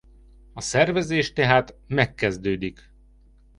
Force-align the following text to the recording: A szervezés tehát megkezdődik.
A 0.53 0.61
szervezés 0.61 1.33
tehát 1.33 1.75
megkezdődik. 1.87 2.91